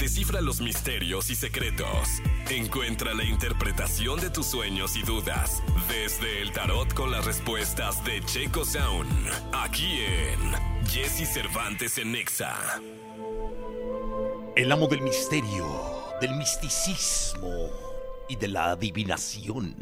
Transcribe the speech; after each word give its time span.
descifra 0.00 0.40
los 0.40 0.62
misterios 0.62 1.30
y 1.30 1.34
secretos. 1.34 2.08
Encuentra 2.48 3.12
la 3.12 3.22
interpretación 3.22 4.18
de 4.18 4.30
tus 4.30 4.46
sueños 4.46 4.96
y 4.96 5.02
dudas 5.02 5.62
desde 5.88 6.40
el 6.40 6.52
tarot 6.52 6.92
con 6.94 7.10
las 7.10 7.26
respuestas 7.26 8.02
de 8.04 8.22
Checo 8.24 8.64
Sound. 8.64 9.30
Aquí 9.52 10.00
en 10.00 10.86
Jesse 10.88 11.30
Cervantes 11.30 11.98
en 11.98 12.12
Nexa. 12.12 12.56
El 14.56 14.72
amo 14.72 14.88
del 14.88 15.02
misterio, 15.02 15.66
del 16.20 16.34
misticismo 16.34 17.68
y 18.26 18.36
de 18.36 18.48
la 18.48 18.70
adivinación. 18.70 19.76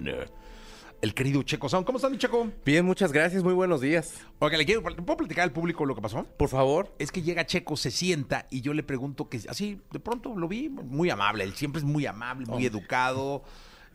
El 1.00 1.14
querido 1.14 1.42
Checo 1.44 1.68
Sound. 1.68 1.86
¿Cómo 1.86 1.98
están, 1.98 2.10
mi 2.10 2.18
Checo? 2.18 2.50
Bien, 2.64 2.84
muchas 2.84 3.12
gracias, 3.12 3.44
muy 3.44 3.54
buenos 3.54 3.80
días. 3.80 4.14
Oiga, 4.40 4.58
le 4.58 4.66
quiero, 4.66 4.82
¿puedo 4.82 5.16
platicar 5.16 5.44
al 5.44 5.52
público 5.52 5.86
lo 5.86 5.94
que 5.94 6.02
pasó? 6.02 6.24
Por 6.36 6.48
favor. 6.48 6.92
Es 6.98 7.12
que 7.12 7.22
llega 7.22 7.46
Checo, 7.46 7.76
se 7.76 7.92
sienta 7.92 8.46
y 8.50 8.62
yo 8.62 8.74
le 8.74 8.82
pregunto 8.82 9.28
que 9.28 9.40
así, 9.48 9.80
de 9.92 10.00
pronto 10.00 10.34
lo 10.36 10.48
vi, 10.48 10.68
muy 10.68 11.08
amable. 11.10 11.44
Él 11.44 11.54
siempre 11.54 11.78
es 11.78 11.84
muy 11.84 12.04
amable, 12.06 12.46
muy 12.46 12.66
educado. 12.66 13.44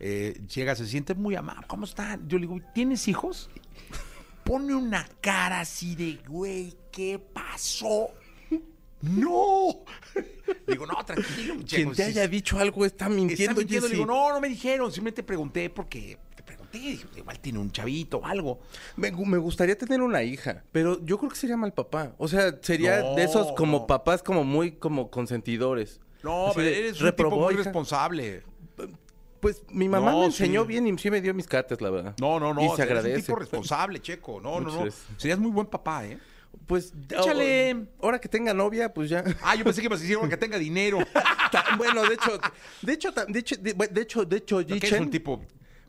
Eh, 0.00 0.40
llega, 0.54 0.74
se 0.74 0.86
siente 0.86 1.14
muy 1.14 1.36
amable. 1.36 1.66
¿Cómo 1.66 1.84
están? 1.84 2.26
Yo 2.26 2.38
le 2.38 2.46
digo, 2.46 2.58
¿tienes 2.74 3.06
hijos? 3.06 3.50
Pone 4.42 4.74
una 4.74 5.06
cara 5.20 5.60
así 5.60 5.94
de, 5.94 6.20
güey, 6.26 6.74
¿qué 6.90 7.18
pasó? 7.18 8.08
¡No! 9.02 9.84
Digo, 10.66 10.86
no, 10.86 11.04
tranquilo. 11.04 11.56
Quien 11.68 11.92
te 11.92 12.04
haya 12.04 12.26
dicho 12.26 12.58
algo 12.58 12.86
está 12.86 13.04
Está 13.06 13.14
mintiendo, 13.14 13.56
mintiendo. 13.56 13.86
Le 13.88 13.94
Jessy. 13.94 14.02
digo, 14.02 14.06
no, 14.06 14.30
no 14.32 14.40
me 14.40 14.48
dijeron. 14.48 14.90
Simplemente 14.90 15.22
pregunté 15.22 15.68
porque 15.68 16.18
igual 16.74 17.38
tiene 17.40 17.58
un 17.58 17.70
chavito 17.70 18.18
o 18.18 18.26
algo. 18.26 18.60
Me, 18.96 19.12
gu- 19.12 19.26
me 19.26 19.38
gustaría 19.38 19.76
tener 19.78 20.00
una 20.02 20.22
hija, 20.22 20.64
pero 20.72 21.04
yo 21.04 21.18
creo 21.18 21.30
que 21.30 21.36
sería 21.36 21.56
mal 21.56 21.72
papá. 21.72 22.12
O 22.18 22.28
sea, 22.28 22.58
sería 22.62 23.00
No, 23.00 23.14
de 23.14 23.24
esos 23.24 23.52
como 23.52 23.80
no. 23.80 23.86
papás 23.86 24.22
como 24.22 24.44
muy 24.44 24.72
como 24.72 25.10
consentidores. 25.10 26.00
No, 26.22 26.46
Así 26.46 26.54
pero 26.56 26.68
de, 26.68 26.78
eres 26.78 27.00
un 27.00 27.10
tipo 27.14 27.30
muy 27.30 27.54
hija. 27.54 27.62
responsable. 27.64 28.42
Pues 29.40 29.62
mi 29.68 29.88
mamá 29.90 30.10
No, 30.12 30.20
me 30.20 30.26
enseñó 30.26 30.62
sí. 30.62 30.68
bien 30.68 30.86
y 30.86 30.96
sí 30.98 31.10
me 31.10 31.20
dio 31.20 31.34
mis 31.34 31.46
cartas, 31.46 31.80
la 31.82 31.90
verdad. 31.90 32.14
No, 32.18 32.40
no, 32.40 32.54
no. 32.54 32.62
Y 32.64 32.68
se 32.76 32.82
agradece. 32.82 33.10
Eres 33.10 33.20
un 33.20 33.26
tipo 33.26 33.38
responsable, 33.38 34.00
Checo. 34.00 34.40
No, 34.40 34.52
no, 34.54 34.60
Muchas 34.60 34.74
no. 34.74 34.80
gracias. 34.82 35.06
Serías 35.18 35.38
muy 35.38 35.50
buen 35.50 35.66
papá, 35.66 36.06
¿eh? 36.06 36.18
Pues 36.66 36.94
Échale. 37.10 37.74
oh, 37.98 38.06
ahora 38.06 38.18
que 38.18 38.28
tenga 38.28 38.54
novia, 38.54 38.94
pues 38.94 39.10
ya. 39.10 39.22
Ah, 39.42 39.54
yo 39.54 39.64
pensé 39.64 39.82
que 39.82 39.88
me 39.90 39.96
hicieron 39.96 40.28
que 40.30 40.36
tenga 40.36 40.58
dinero. 40.58 40.98
Bueno, 41.78 42.02
de 42.02 42.14
hecho, 42.14 42.38
de 42.82 42.92
hecho, 42.94 43.12
de 43.12 43.38
hecho, 43.38 43.56
de, 43.56 43.74
de 43.74 44.00
hecho, 44.00 44.24
de 44.24 44.36
hecho, 44.38 44.58
es 44.60 44.92
un 44.92 45.08
tipo 45.08 45.40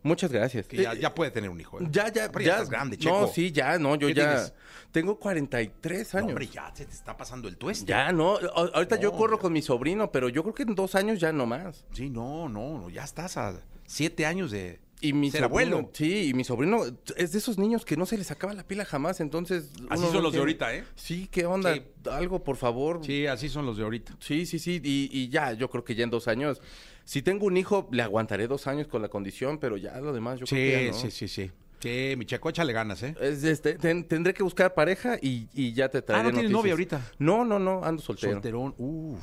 Muchas 0.06 0.32
gracias. 0.32 0.68
que 0.68 0.78
ya, 0.78 0.94
ya 0.94 1.14
puede 1.16 1.32
tener 1.32 1.50
un 1.50 1.60
hijo. 1.60 1.82
¿eh? 1.82 1.88
Ya, 1.90 2.12
ya, 2.14 2.32
Pero 2.32 2.46
ya. 2.46 2.52
estás 2.54 2.70
grande, 2.70 2.96
Checo. 2.98 3.22
No, 3.22 3.28
sí, 3.28 3.52
ya, 3.52 3.80
no, 3.80 3.96
yo 3.96 4.08
¿Qué 4.08 4.14
ya. 4.14 4.30
tienes? 4.30 4.54
Tengo 4.92 5.20
43 5.20 6.14
No, 6.14 6.20
años. 6.20 6.30
hombre, 6.30 6.48
ya 6.48 6.72
se 6.76 6.86
te 6.86 6.92
está 6.94 7.18
pasando 7.18 7.48
el 7.48 7.58
tueste. 7.58 7.86
Ya, 7.88 8.12
no. 8.12 8.38
Ahorita 8.56 9.00
yo 9.00 9.12
corro 9.14 9.40
con 9.40 9.52
mi 9.52 9.62
sobrino, 9.64 10.12
pero 10.12 10.30
yo 10.30 10.44
creo 10.44 10.54
que 10.54 10.64
en 10.64 10.76
dos 10.76 10.94
años 10.94 11.20
ya 11.20 11.32
no 11.34 11.48
más. 11.48 11.86
Sí, 11.92 12.10
no, 12.12 12.48
no, 12.48 12.80
no. 12.80 12.90
Ya 12.92 13.04
estás 13.04 13.36
a 13.38 13.60
siete 13.88 14.26
años 14.28 14.52
de 14.52 14.80
Y 15.02 15.12
mi 15.14 15.32
ser 15.32 15.42
sobrino, 15.42 15.76
abuelo. 15.78 15.90
Sí, 15.94 16.30
y 16.30 16.34
mi 16.36 16.44
sobrino 16.44 16.84
es 17.18 17.32
de 17.32 17.38
esos 17.40 17.58
niños 17.58 17.84
que 17.84 17.98
no 17.98 18.06
se 18.06 18.18
les 18.18 18.30
acaba 18.30 18.54
la 18.54 18.64
pila 18.64 18.86
jamás, 18.86 19.20
entonces. 19.20 19.72
Así 19.90 20.06
son 20.12 20.22
los 20.24 20.34
de 20.34 20.40
ahorita, 20.40 20.74
¿eh? 20.76 20.84
Sí, 20.96 21.28
¿qué 21.32 21.46
onda? 21.48 21.74
Sí. 21.74 21.82
Algo, 22.12 22.44
por 22.44 22.56
favor. 22.58 23.02
Sí, 23.04 23.26
así 23.28 23.50
son 23.50 23.66
los 23.66 23.78
de 23.78 23.84
ahorita. 23.84 24.16
Sí, 24.20 24.46
sí, 24.46 24.60
sí. 24.60 24.80
Y, 24.84 25.10
y 25.12 25.30
ya, 25.30 25.54
yo 25.54 25.68
creo 25.70 25.84
que 25.84 25.96
ya 25.96 26.04
en 26.04 26.12
dos 26.12 26.28
años. 26.28 26.62
Si 27.06 27.22
tengo 27.22 27.46
un 27.46 27.56
hijo, 27.56 27.88
le 27.92 28.02
aguantaré 28.04 28.48
dos 28.48 28.68
años 28.68 28.88
con 28.88 29.02
la 29.02 29.10
condición, 29.10 29.60
pero 29.60 29.78
ya 29.78 30.00
lo 30.02 30.12
demás, 30.12 30.40
yo 30.40 30.46
Sí, 30.48 30.56
creo 30.56 30.66
que 30.80 30.86
ya 30.88 30.92
no. 30.92 30.98
sí, 30.98 31.12
sí, 31.12 31.28
sí. 31.28 31.52
Sí, 31.80 32.16
mi 32.18 32.26
Checo, 32.26 32.50
échale 32.50 32.74
ganas, 32.74 33.04
¿eh? 33.04 33.16
Es, 33.22 33.44
este, 33.44 33.76
ten- 33.76 34.06
tendré 34.06 34.34
que 34.34 34.42
buscar 34.42 34.74
pareja 34.74 35.18
y, 35.22 35.48
y 35.54 35.74
ya 35.74 35.88
te 35.90 36.02
traeré 36.02 36.30
Ah, 36.30 36.32
¿no 36.32 36.34
tienes 36.40 36.52
novia 36.52 36.72
ahorita? 36.72 37.02
No, 37.20 37.46
no, 37.46 37.60
no, 37.60 37.84
ando 37.84 38.02
soltero. 38.02 38.34
Solterón. 38.34 38.74
Uf. 38.78 39.20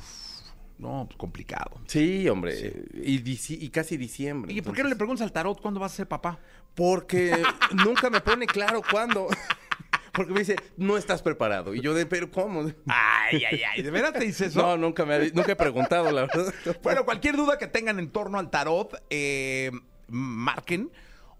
No, 0.77 1.05
pues 1.07 1.17
complicado. 1.17 1.81
Sí, 1.87 2.27
hombre. 2.29 2.83
Y, 2.93 3.21
y 3.65 3.69
casi 3.69 3.97
diciembre. 3.97 4.53
¿Y 4.53 4.61
por 4.61 4.73
qué 4.73 4.83
no 4.83 4.89
le 4.89 4.95
preguntas 4.95 5.23
al 5.23 5.31
tarot 5.31 5.59
cuándo 5.61 5.79
vas 5.79 5.93
a 5.93 5.95
ser 5.97 6.07
papá? 6.07 6.39
Porque 6.73 7.43
nunca 7.85 8.09
me 8.09 8.21
pone 8.21 8.45
claro 8.47 8.81
cuándo. 8.89 9.27
Porque 10.13 10.31
me 10.31 10.39
dice, 10.39 10.55
no 10.77 10.95
estás 10.95 11.21
preparado. 11.21 11.73
Y 11.73 11.81
yo 11.81 11.93
de, 11.93 12.05
pero 12.05 12.29
¿cómo? 12.29 12.61
Ay, 12.87 13.43
ay, 13.49 13.61
ay. 13.63 13.81
¿De 13.81 13.89
verdad 13.91 14.13
te 14.13 14.23
dice 14.23 14.45
eso? 14.45 14.61
No, 14.61 14.77
nunca 14.77 15.05
me 15.05 15.15
ha 15.15 15.19
nunca 15.33 15.51
he 15.53 15.55
preguntado, 15.55 16.11
la 16.11 16.21
verdad. 16.27 16.53
Bueno, 16.83 17.03
cualquier 17.03 17.35
duda 17.35 17.57
que 17.57 17.67
tengan 17.67 17.97
en 17.99 18.09
torno 18.11 18.37
al 18.37 18.49
tarot, 18.51 19.03
eh, 19.09 19.71
marquen 20.07 20.91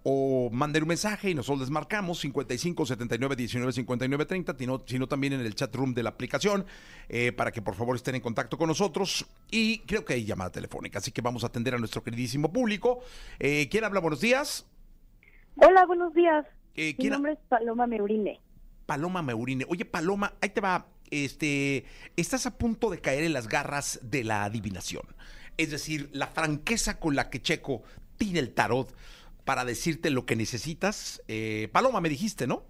o 0.06 0.50
manden 0.52 0.84
un 0.84 0.90
mensaje 0.90 1.30
y 1.30 1.36
nosotros 1.36 1.62
les 1.62 1.70
marcamos 1.70 2.20
55 2.20 2.86
79 2.86 3.36
19 3.38 3.72
59 3.72 4.26
30, 4.26 4.56
sino, 4.58 4.84
sino 4.86 5.08
también 5.08 5.34
en 5.34 5.42
el 5.42 5.56
chat 5.56 5.74
room 5.76 5.94
de 5.94 6.04
la 6.04 6.10
aplicación 6.10 6.66
eh, 7.10 7.32
para 7.32 7.52
que 7.52 7.62
por 7.62 7.76
favor 7.76 7.96
estén 7.96 8.16
en 8.16 8.22
contacto 8.22 8.58
con 8.58 8.68
nosotros. 8.68 9.26
Y 9.52 9.80
creo 9.86 10.04
que 10.04 10.14
hay 10.16 10.26
llamada 10.26 10.52
telefónica, 10.52 10.98
así 10.98 11.12
que 11.12 11.22
vamos 11.22 11.44
a 11.44 11.48
atender 11.48 11.76
a 11.76 11.78
nuestro 11.78 12.04
queridísimo 12.04 12.52
público. 12.52 13.02
Eh, 13.40 13.70
¿Quién 13.70 13.84
habla? 13.84 14.00
Buenos 14.02 14.20
días. 14.20 14.66
Hola, 15.58 15.86
buenos 15.86 16.14
días. 16.14 16.46
Eh, 16.76 16.88
Mi 16.88 16.94
¿quién 16.96 17.14
ha- 17.14 17.16
nombre 17.18 17.34
es 17.34 17.40
Paloma 17.48 17.86
Meurine. 17.88 18.42
Paloma 18.86 19.22
Meurine. 19.22 19.66
Oye, 19.68 19.86
Paloma, 19.86 20.34
ahí 20.42 20.50
te 20.50 20.62
va. 20.62 20.88
Este, 21.12 21.86
estás 22.16 22.46
a 22.46 22.58
punto 22.58 22.90
de 22.90 23.00
caer 23.00 23.24
en 23.24 23.34
las 23.34 23.48
garras 23.48 24.00
de 24.02 24.24
la 24.24 24.44
adivinación. 24.44 25.04
Es 25.58 25.70
decir, 25.70 26.10
la 26.12 26.28
franqueza 26.28 27.00
con 27.00 27.16
la 27.16 27.30
que 27.30 27.42
Checo 27.42 27.84
tira 28.18 28.40
el 28.40 28.54
tarot 28.54 28.96
para 29.46 29.66
decirte 29.66 30.10
lo 30.10 30.26
que 30.26 30.36
necesitas. 30.36 31.22
Eh, 31.28 31.70
Paloma, 31.72 32.02
me 32.02 32.10
dijiste, 32.10 32.48
¿no? 32.48 32.64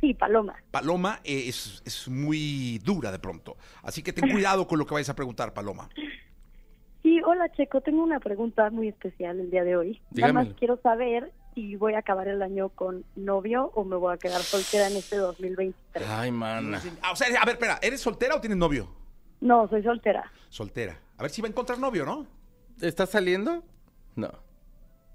Sí, 0.00 0.14
Paloma. 0.14 0.54
Paloma 0.70 1.20
eh, 1.24 1.44
es, 1.48 1.82
es 1.84 2.08
muy 2.08 2.78
dura 2.84 3.10
de 3.10 3.18
pronto. 3.18 3.56
Así 3.82 4.02
que 4.02 4.12
ten 4.12 4.30
cuidado 4.30 4.68
con 4.68 4.78
lo 4.78 4.86
que 4.86 4.94
vayas 4.94 5.08
a 5.08 5.16
preguntar, 5.16 5.54
Paloma. 5.54 5.88
Sí, 7.14 7.20
hola 7.24 7.48
Checo, 7.52 7.80
tengo 7.80 8.02
una 8.02 8.18
pregunta 8.18 8.70
muy 8.70 8.88
especial 8.88 9.38
el 9.38 9.48
día 9.48 9.62
de 9.62 9.76
hoy. 9.76 9.92
Nada 9.92 10.08
Dígamelo. 10.10 10.48
más 10.50 10.58
quiero 10.58 10.80
saber 10.82 11.30
si 11.54 11.76
voy 11.76 11.94
a 11.94 11.98
acabar 11.98 12.26
el 12.26 12.42
año 12.42 12.70
con 12.70 13.04
novio 13.14 13.70
o 13.76 13.84
me 13.84 13.94
voy 13.94 14.12
a 14.12 14.16
quedar 14.16 14.40
soltera 14.40 14.88
en 14.88 14.96
este 14.96 15.18
2023. 15.18 16.08
Ay, 16.08 16.32
mana. 16.32 16.82
Ah, 17.02 17.12
o 17.12 17.16
sea, 17.16 17.28
a 17.40 17.44
ver, 17.44 17.54
espera, 17.54 17.78
¿eres 17.82 18.00
soltera 18.00 18.34
o 18.34 18.40
tienes 18.40 18.58
novio? 18.58 18.88
No, 19.40 19.68
soy 19.68 19.84
soltera. 19.84 20.28
Soltera. 20.48 20.98
A 21.16 21.22
ver 21.22 21.30
si 21.30 21.40
va 21.40 21.46
a 21.46 21.50
encontrar 21.52 21.78
novio, 21.78 22.04
¿no? 22.04 22.26
¿Estás 22.80 23.10
saliendo? 23.10 23.62
No. 24.16 24.32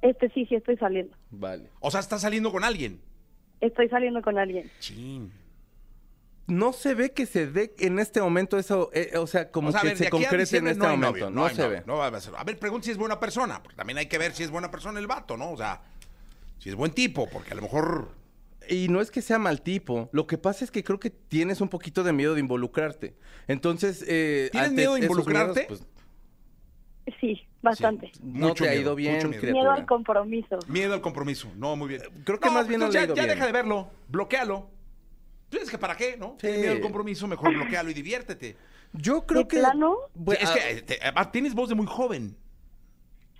Este 0.01 0.29
sí, 0.29 0.45
sí 0.45 0.55
estoy 0.55 0.77
saliendo. 0.77 1.17
Vale. 1.31 1.69
O 1.81 1.91
sea, 1.91 1.99
estás 1.99 2.21
saliendo 2.21 2.49
con 2.49 2.63
alguien. 2.63 3.01
Estoy 3.59 3.89
saliendo 3.89 4.21
con 4.21 4.37
alguien. 4.37 4.71
Chin. 4.79 5.33
No 6.49 6.73
se 6.73 6.95
ve 6.95 7.11
que 7.13 7.25
se 7.25 7.47
dé 7.47 7.73
en 7.79 7.99
este 7.99 8.21
momento 8.21 8.57
eso, 8.57 8.89
eh, 8.93 9.11
o 9.17 9.27
sea, 9.27 9.51
como 9.51 9.69
O 9.69 9.71
sea, 9.71 9.79
a 9.79 9.83
que 9.83 9.87
ver, 9.89 9.97
se 9.97 10.09
concrete 10.09 10.57
en 10.57 10.67
este 10.67 10.79
no 10.83 10.89
momento. 10.89 11.11
novio, 11.11 11.29
no 11.29 11.49
se 11.49 11.55
novio, 11.61 11.69
ve. 11.69 11.83
no 11.85 11.97
va 11.97 12.07
a 12.07 12.19
ser. 12.19 12.33
A 12.35 12.43
ver, 12.43 12.57
pregunta 12.59 12.85
si 12.85 12.91
es 12.91 12.97
buena 12.97 13.19
persona, 13.19 13.61
porque 13.63 13.75
también 13.77 13.97
hay 13.99 14.07
que 14.07 14.17
ver 14.17 14.33
si 14.33 14.43
es 14.43 14.51
buena 14.51 14.69
persona 14.71 14.99
el 14.99 15.07
vato, 15.07 15.37
¿no? 15.37 15.51
O 15.51 15.57
sea, 15.57 15.81
si 16.57 16.69
es 16.69 16.75
buen 16.75 16.91
tipo, 16.91 17.29
porque 17.29 17.51
a 17.51 17.55
lo 17.55 17.61
mejor... 17.61 18.09
Y 18.67 18.87
no 18.89 19.01
es 19.01 19.09
que 19.09 19.21
sea 19.21 19.39
mal 19.39 19.61
tipo, 19.61 20.09
lo 20.11 20.27
que 20.27 20.37
pasa 20.37 20.63
es 20.63 20.69
que 20.71 20.83
creo 20.83 20.99
que 20.99 21.09
tienes 21.09 21.59
un 21.61 21.69
poquito 21.69 22.03
de 22.03 22.13
miedo 22.13 22.33
de 22.35 22.39
involucrarte. 22.41 23.15
Entonces, 23.47 24.03
eh, 24.07 24.49
¿Tienes 24.51 24.73
miedo 24.73 24.93
de 24.95 25.01
involucrarte? 25.01 25.61
miedos, 25.67 25.79
pues, 27.05 27.19
Sí, 27.19 27.41
bastante. 27.63 28.11
no 28.21 28.49
Mucho 28.49 28.63
te 28.65 28.69
ha 28.69 28.75
ido 28.75 28.93
bien, 28.93 29.15
mucho 29.15 29.29
miedo. 29.29 29.71
al 29.71 29.87
compromiso. 29.87 30.59
Miedo 30.67 30.93
al 30.93 31.01
compromiso. 31.01 31.49
No, 31.55 31.75
muy 31.75 31.87
bien. 31.87 32.01
Creo 32.23 32.39
que 32.39 32.51
más 32.51 32.67
bien 32.67 32.79
no 32.81 32.85
entonces 32.85 32.93
le 32.93 32.99
ha 32.99 33.01
ya, 33.01 33.05
ido 33.07 33.15
ya 33.15 33.23
bien. 33.23 33.35
deja 33.35 33.45
de 33.47 33.51
verlo, 33.51 33.89
bloquealo. 34.09 34.69
Pues 35.49 35.63
es 35.63 35.69
que 35.69 35.77
para 35.77 35.95
qué, 35.97 36.15
¿no? 36.17 36.35
Tienes 36.39 36.57
Sí. 36.57 36.61
miedo 36.61 36.75
al 36.75 36.81
compromiso, 36.81 37.27
mejor 37.27 37.53
bloquealo 37.53 37.89
y 37.89 37.93
diviértete. 37.93 38.55
Yo 38.93 39.25
creo 39.25 39.41
¿De 39.41 39.47
que... 39.47 39.59
plano? 39.59 39.95
Bueno, 40.13 40.39
es 40.41 40.49
ah, 40.49 40.53
que 40.53 40.71
eh, 40.71 40.81
te- 40.81 40.99
además, 41.01 41.31
tienes 41.31 41.53
voz 41.53 41.69
de 41.69 41.75
muy 41.75 41.85
joven. 41.87 42.35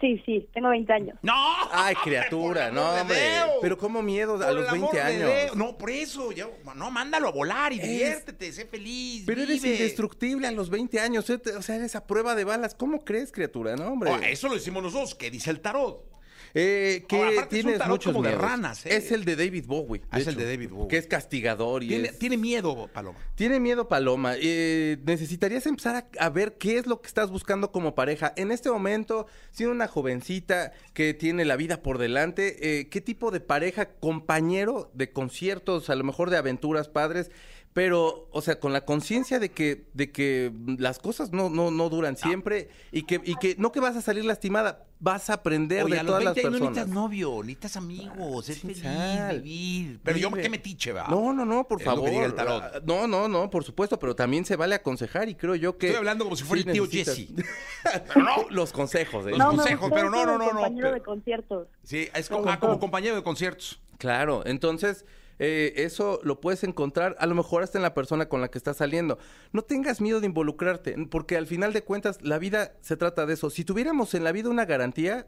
Sí, 0.02 0.22
sí, 0.26 0.48
tengo 0.54 0.70
20 0.70 0.94
años. 0.94 1.18
¡No! 1.22 1.34
Ay, 1.72 1.94
criatura, 1.96 2.72
no, 2.72 2.90
hombre. 2.94 3.18
Pero 3.62 3.78
cómo 3.78 4.02
miedo 4.02 4.36
a 4.36 4.40
Por 4.48 4.54
los 4.54 4.64
el 4.64 4.70
amor 4.76 4.94
20 4.94 4.98
de 4.98 5.34
años. 5.44 5.56
No, 5.58 5.78
por 5.78 5.90
eso. 5.90 6.32
ya- 6.32 6.48
no, 6.76 6.90
mándalo 6.90 7.28
a 7.28 7.32
volar 7.32 7.74
y 7.74 7.80
Es- 7.80 7.84
diviértete, 7.90 8.52
sé 8.54 8.66
feliz. 8.66 9.24
Pero 9.26 9.42
eres 9.42 9.62
vive. 9.62 9.76
indestructible 9.76 10.48
a 10.48 10.52
los 10.52 10.70
20 10.70 11.00
años. 11.02 11.30
eh, 11.30 11.42
O 11.58 11.62
sea, 11.62 11.76
eres 11.76 11.96
a 11.98 12.08
prueba 12.08 12.34
de 12.36 12.46
balas. 12.46 12.76
¿Cómo 12.76 13.04
crees, 13.04 13.32
criatura? 13.34 13.76
No, 13.76 13.88
hombre. 13.90 14.12
Oh, 14.12 14.16
eso 14.20 14.48
lo 14.48 14.54
decimos 14.54 14.82
nosotros. 14.84 15.16
¿Qué 15.16 15.30
dice 15.30 15.52
el 15.52 15.60
tarot? 15.60 16.06
Eh, 16.54 17.06
que 17.08 17.16
Ahora, 17.18 17.32
aparte 17.32 17.60
es 17.60 17.66
un 17.66 17.72
tienes 17.72 17.88
muchos 17.88 18.14
como 18.14 18.24
de 18.24 18.30
miedos. 18.30 18.44
ranas, 18.52 18.86
¿eh? 18.86 18.96
Es 18.96 19.12
el 19.12 19.26
de 19.26 19.36
David 19.36 19.66
Bowie. 19.68 20.02
Ah, 20.10 20.20
es 20.20 20.28
el 20.28 20.36
de 20.36 20.46
David 20.46 20.70
Bowie. 20.72 20.88
Que 20.88 20.98
es 20.98 21.08
castigador 21.08 21.84
y 21.84 21.90
Tiene, 21.90 22.08
es- 22.10 22.20
tiene 22.20 22.38
miedo, 22.38 22.90
Paloma. 22.94 23.20
Tiene 23.36 23.60
miedo 23.60 23.88
Paloma. 23.88 24.34
Eh, 24.38 24.98
necesitarías 25.06 25.66
empezar 25.66 25.96
a, 25.96 26.08
a 26.26 26.30
ver 26.30 26.58
qué 26.58 26.78
es 26.78 26.88
lo 26.88 27.02
que 27.02 27.08
estás 27.08 27.30
buscando 27.30 27.72
como 27.72 27.96
pareja. 27.96 28.34
En 28.36 28.52
este 28.52 28.70
momento, 28.72 29.28
siendo 29.52 29.74
una 29.76 29.88
jovencita 29.88 30.72
que 30.94 31.14
tiene 31.14 31.46
la 31.46 31.56
vida 31.56 31.82
por 31.82 31.98
delante, 31.98 32.88
¿qué 32.90 33.02
tipo 33.02 33.32
de 33.32 33.40
pareja, 33.40 33.90
compañero 33.90 34.92
de 34.94 35.12
conciertos, 35.12 35.90
a 35.90 35.96
lo 35.96 36.04
mejor 36.04 36.30
de 36.30 36.38
aventuras 36.38 36.88
padres? 36.90 37.32
Pero, 37.80 38.28
o 38.34 38.42
sea, 38.42 38.60
con 38.60 38.74
la 38.74 38.84
conciencia 38.84 39.40
de 39.40 39.52
que, 39.52 39.86
de 39.94 40.12
que 40.12 40.52
las 40.78 41.00
cosas 41.00 41.32
no, 41.32 41.50
no, 41.50 41.72
no 41.72 41.88
duran 41.88 42.18
siempre 42.18 42.68
y 42.92 43.04
que, 43.04 43.22
y 43.24 43.36
que 43.36 43.56
no 43.58 43.72
que 43.72 43.80
vas 43.80 43.96
a 43.96 44.02
salir 44.02 44.26
lastimada, 44.26 44.86
vas 45.00 45.30
a 45.30 45.36
aprender 45.36 45.86
Oye, 45.86 45.94
de 45.94 46.00
a 46.02 46.04
los 46.04 46.10
todas 46.20 46.24
20 46.26 46.42
las 46.42 46.46
años 46.46 46.60
no 46.60 46.66
personas. 46.66 46.88
necesitas 46.88 47.02
novio, 47.04 47.42
necesitas 47.42 47.78
amigos, 47.78 48.50
es 48.50 48.58
sin 48.58 48.72
feliz, 48.76 48.84
sal. 48.84 49.42
vivir. 49.42 50.00
Pero 50.04 50.18
yo. 50.18 50.30
¿qué 50.32 50.50
metiche, 50.50 50.92
va? 50.92 51.08
No, 51.08 51.32
no, 51.32 51.46
no, 51.46 51.66
por 51.70 51.80
Es 51.80 51.86
lo 51.88 51.92
que 51.92 51.96
favor. 51.96 52.10
diga 52.10 52.26
el 52.26 52.34
tarot. 52.34 52.64
Ah, 52.64 52.82
No, 52.86 53.08
no, 53.08 53.30
no, 53.30 53.50
por 53.50 53.64
supuesto, 53.64 53.98
pero 53.98 54.14
también 54.14 54.44
se 54.44 54.58
vale 54.58 54.76
aconsejar 54.76 55.30
y 55.30 55.36
creo 55.36 55.56
yo 55.56 55.78
que... 55.78 55.88
Estoy 55.88 56.00
hablando 56.00 56.26
como 56.26 56.36
si 56.36 56.44
fuera 56.44 56.64
sí 56.64 56.68
el 56.68 56.74
tío 56.74 56.84
necesitas- 56.84 57.16
Jesse. 57.16 58.50
Los 58.50 58.74
consejos, 58.74 59.26
¿eh? 59.26 59.30
Los 59.30 59.38
no, 59.40 59.50
consejos, 59.52 59.90
pero 59.94 60.10
no, 60.10 60.26
no, 60.26 60.38
no, 60.38 60.40
no, 60.40 60.50
compañero 60.52 60.88
pero- 60.88 60.94
de 60.96 61.02
conciertos. 61.02 61.68
Sí, 61.84 62.10
es 62.14 62.30
Me 62.30 62.38
co- 62.42 62.50
ah, 62.50 62.60
como 62.60 62.78
compañero 62.78 63.16
de 63.16 63.24
conciertos. 63.24 63.80
Claro, 63.98 64.44
entonces 64.46 65.06
eh, 65.40 65.74
eso 65.78 66.20
lo 66.24 66.42
puedes 66.42 66.64
encontrar 66.64 67.16
a 67.20 67.26
lo 67.26 67.34
mejor 67.34 67.64
hasta 67.64 67.78
en 67.78 67.82
la 67.82 67.94
persona 67.94 68.28
con 68.28 68.42
la 68.42 68.50
que 68.50 68.58
estás 68.58 68.78
saliendo. 68.78 69.18
No 69.52 69.64
tengas 69.64 70.02
miedo 70.02 70.20
de 70.20 70.28
involucrarte, 70.28 70.96
porque 71.10 71.38
al 71.38 71.48
final 71.48 71.74
de 71.74 71.84
cuentas 71.84 72.22
la 72.22 72.38
vida 72.38 72.74
se 72.82 72.98
trata 72.98 73.26
de 73.26 73.34
eso. 73.34 73.50
Si 73.50 73.64
tuviéramos 73.64 74.14
en 74.14 74.24
la 74.24 74.32
vida 74.32 74.50
una 74.50 74.66
garantía, 74.66 75.28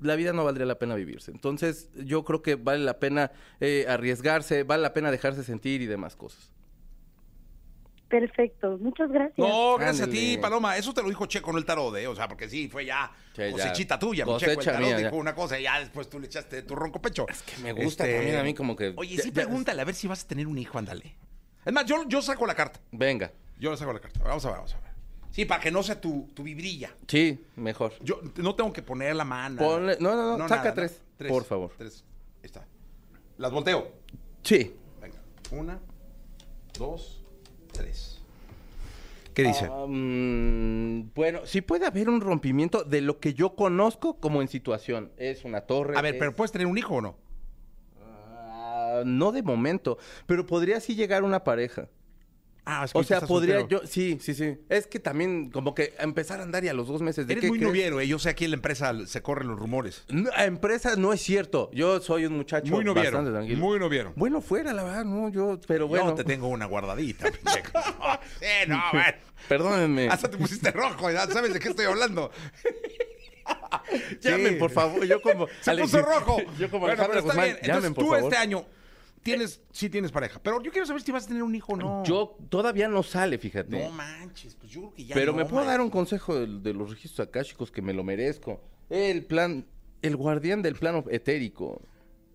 la 0.00 0.16
vida 0.16 0.32
no 0.32 0.44
valdría 0.44 0.66
la 0.66 0.78
pena 0.78 0.94
vivirse. 0.94 1.30
Entonces 1.30 1.90
yo 1.94 2.24
creo 2.24 2.42
que 2.42 2.54
vale 2.56 2.84
la 2.84 2.98
pena 2.98 3.32
eh, 3.60 3.84
arriesgarse, 3.88 4.62
vale 4.62 4.82
la 4.82 4.94
pena 4.94 5.10
dejarse 5.10 5.44
sentir 5.44 5.82
y 5.82 5.86
demás 5.86 6.16
cosas. 6.16 6.50
Perfecto, 8.10 8.76
muchas 8.78 9.08
gracias. 9.10 9.38
No, 9.38 9.76
gracias 9.78 10.08
a 10.08 10.10
ti, 10.10 10.36
Paloma. 10.36 10.76
Eso 10.76 10.92
te 10.92 11.00
lo 11.00 11.08
dijo 11.08 11.26
Checo, 11.26 11.52
no 11.52 11.58
el 11.58 11.64
tarot, 11.64 11.96
¿eh? 11.96 12.06
O 12.08 12.16
sea, 12.16 12.26
porque 12.28 12.48
sí, 12.48 12.68
fue 12.68 12.84
ya 12.84 13.10
Sí, 13.36 13.42
ya. 13.42 13.52
cosechita 13.52 13.98
tuya. 13.98 14.24
Cosecha 14.24 14.50
Checo, 14.50 14.60
el 14.60 14.66
tarot 14.66 14.80
mía, 14.80 14.96
dijo 14.98 15.10
ya. 15.10 15.16
una 15.16 15.34
cosa 15.34 15.58
y 15.58 15.62
ya 15.62 15.78
después 15.78 16.08
tú 16.10 16.18
le 16.18 16.26
echaste 16.26 16.62
tu 16.62 16.74
ronco 16.74 17.00
pecho. 17.00 17.24
Es 17.28 17.40
que 17.42 17.56
me 17.62 17.72
gusta 17.72 18.04
también 18.04 18.36
a 18.36 18.42
mí 18.42 18.52
como 18.52 18.74
que- 18.74 18.92
Oye, 18.96 19.16
sí, 19.22 19.30
pregúntale 19.30 19.80
a 19.80 19.84
ver 19.84 19.94
si 19.94 20.08
vas 20.08 20.24
a 20.24 20.26
tener 20.28 20.46
un 20.48 20.58
hijo, 20.58 20.76
ándale. 20.76 21.14
Es 21.64 21.72
más, 21.72 21.86
yo, 21.86 22.02
yo 22.08 22.20
saco 22.20 22.46
la 22.46 22.54
carta. 22.54 22.80
Venga, 22.90 23.30
Yo 23.58 23.70
le 23.70 23.76
saco 23.76 23.92
la 23.92 24.00
carta. 24.00 24.18
Vamos 24.24 24.44
a 24.44 24.48
ver, 24.48 24.56
vamos 24.56 24.74
a 24.74 24.80
ver. 24.80 24.90
Sí, 25.30 25.44
para 25.44 25.60
que 25.60 25.70
no 25.70 25.82
sea 25.84 26.00
tu, 26.00 26.28
tu 26.34 26.42
vibrilla. 26.42 26.90
sí, 27.06 27.38
mejor. 27.54 27.92
Yo 28.02 28.20
no 28.36 28.56
tengo 28.56 28.72
que 28.72 28.82
poner 28.82 29.14
la 29.14 29.24
mano. 29.24 29.62
Ponle- 29.62 29.98
no, 30.00 30.16
no, 30.16 30.36
no, 30.36 30.48
saca 30.48 30.74
tres, 30.74 31.00
por 31.28 31.44
favor. 31.44 31.70
Tres. 31.78 32.02
Ahí 32.42 32.46
está. 32.46 32.66
Las 33.38 33.52
volteo. 33.52 33.92
Sí. 34.42 34.74
Venga. 35.00 35.18
Una, 35.52 35.78
dos, 36.76 37.19
¿Qué 39.34 39.42
dice? 39.44 39.68
Bueno, 41.14 41.40
sí 41.44 41.60
puede 41.60 41.86
haber 41.86 42.08
un 42.08 42.20
rompimiento 42.20 42.82
de 42.84 43.00
lo 43.00 43.20
que 43.20 43.32
yo 43.34 43.54
conozco 43.54 44.18
como 44.18 44.42
en 44.42 44.48
situación. 44.48 45.12
Es 45.16 45.44
una 45.44 45.62
torre. 45.62 45.96
a 45.96 46.02
ver, 46.02 46.14
es- 46.14 46.18
pero 46.18 46.34
¿puedes 46.34 46.52
tener 46.52 46.66
un 46.66 46.76
hijo 46.78 46.96
o 46.96 47.00
no? 47.00 47.16
Ah, 48.02 49.02
no 49.04 49.32
de 49.32 49.42
momento, 49.42 49.98
pero 50.26 50.46
podría 50.46 50.80
sí 50.80 50.94
llegar 50.94 51.22
una 51.22 51.44
pareja. 51.44 51.88
Ah, 52.64 52.82
es 52.84 52.92
que 52.92 52.98
O 52.98 53.02
sea, 53.02 53.20
podría 53.22 53.60
soltero. 53.60 53.80
yo, 53.82 53.88
sí, 53.88 54.18
sí, 54.20 54.34
sí. 54.34 54.58
Es 54.68 54.86
que 54.86 55.00
también 55.00 55.50
como 55.50 55.74
que 55.74 55.94
empezar 55.98 56.40
a 56.40 56.42
andar 56.42 56.62
y 56.62 56.68
a 56.68 56.74
los 56.74 56.86
dos 56.88 57.00
meses 57.02 57.26
de 57.26 57.32
Eres 57.32 57.42
¿qué 57.42 57.48
muy 57.48 57.58
crees? 57.58 57.68
noviero, 57.70 58.00
eh. 58.00 58.06
Yo 58.06 58.18
sé 58.18 58.28
aquí 58.28 58.44
en 58.44 58.50
la 58.52 58.56
empresa 58.56 58.92
se 59.06 59.22
corren 59.22 59.48
los 59.48 59.58
rumores. 59.58 60.04
No, 60.08 60.30
a 60.36 60.44
empresa 60.44 60.94
no 60.96 61.12
es 61.12 61.20
cierto. 61.22 61.70
Yo 61.72 62.00
soy 62.00 62.26
un 62.26 62.36
muchacho 62.36 62.72
Muy 62.74 62.84
noviero. 62.84 63.10
bastante 63.12 63.30
tranquilo. 63.32 63.58
Muy 63.58 63.78
noviero. 63.78 64.12
Bueno, 64.14 64.40
fuera, 64.40 64.72
la 64.72 64.82
verdad, 64.84 65.04
no, 65.04 65.30
yo, 65.30 65.58
pero 65.66 65.88
bueno. 65.88 66.10
Yo 66.10 66.14
te 66.14 66.24
tengo 66.24 66.48
una 66.48 66.66
guardadita, 66.66 67.24
pinche. 67.32 67.62
No, 67.72 68.20
sí, 68.38 68.46
no, 68.68 68.82
bueno. 68.92 69.14
Perdónenme. 69.48 70.08
Hasta 70.08 70.30
te 70.30 70.36
pusiste 70.36 70.70
rojo, 70.70 71.10
ya 71.10 71.26
sabes 71.28 71.52
de 71.54 71.60
qué 71.60 71.70
estoy 71.70 71.86
hablando. 71.86 72.30
Llamen, 74.20 74.52
Sí. 74.54 74.56
por 74.58 74.70
favor. 74.70 75.04
Yo 75.06 75.20
como 75.20 75.46
Se 75.60 75.70
Alex- 75.72 75.82
puso 75.90 76.02
rojo. 76.02 76.36
Yo 76.58 76.70
como 76.70 76.86
bueno, 76.86 76.92
Alejandro 77.02 77.08
pero 77.08 77.20
está 77.20 77.22
Guzmán, 77.32 77.44
bien. 77.44 77.56
Entonces 77.56 77.74
llamen, 77.74 77.94
por 77.94 78.04
tú 78.04 78.10
favor. 78.10 78.24
este 78.32 78.36
año 78.36 78.66
tienes, 79.22 79.60
sí 79.72 79.88
tienes 79.90 80.10
pareja. 80.12 80.40
Pero 80.42 80.62
yo 80.62 80.70
quiero 80.70 80.86
saber 80.86 81.02
si 81.02 81.12
vas 81.12 81.24
a 81.24 81.28
tener 81.28 81.42
un 81.42 81.54
hijo 81.54 81.72
o 81.72 81.76
no. 81.76 82.04
Yo 82.04 82.36
todavía 82.48 82.88
no 82.88 83.02
sale, 83.02 83.38
fíjate. 83.38 83.78
No 83.84 83.90
manches, 83.90 84.54
pues 84.56 84.70
yo 84.72 84.80
creo 84.80 84.94
que 84.94 85.04
ya 85.04 85.14
Pero 85.14 85.32
no, 85.32 85.38
me 85.38 85.44
puedo 85.44 85.64
dar 85.66 85.80
un 85.80 85.90
consejo 85.90 86.34
de, 86.34 86.46
de 86.60 86.74
los 86.74 86.90
registros 86.90 87.28
akáshicos 87.28 87.70
que 87.70 87.82
me 87.82 87.92
lo 87.92 88.02
merezco. 88.04 88.60
El 88.88 89.24
plan, 89.24 89.66
el 90.02 90.16
guardián 90.16 90.62
del 90.62 90.74
plano 90.74 91.04
etérico. 91.10 91.80